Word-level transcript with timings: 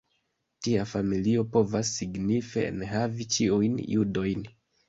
Tia 0.67 0.85
familio 0.91 1.43
povas 1.57 1.93
signife 1.99 2.65
enhavi 2.73 3.31
ĉiujn 3.37 3.77
judojn. 3.99 4.47